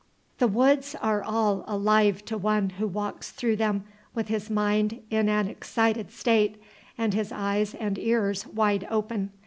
[0.39, 3.83] The woods are all alive to one who walks through them
[4.15, 6.59] with his mind in an excited state,
[6.97, 9.29] and his eyes and ears wide open.